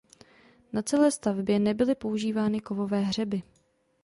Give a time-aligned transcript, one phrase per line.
[0.73, 3.41] Na celé stavbě nebyly používány kovové hřeby.